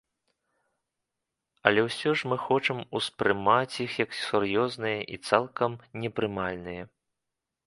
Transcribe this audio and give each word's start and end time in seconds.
Але 1.69 1.81
ўсё 1.87 2.09
ж 2.21 2.31
мы 2.31 2.37
хочам 2.45 2.77
ўспрымаць 3.01 3.75
іх 3.85 3.91
як 4.05 4.11
сур'ёзныя 4.23 4.99
і 5.17 5.21
цалкам 5.29 5.71
непрымальныя. 6.07 6.83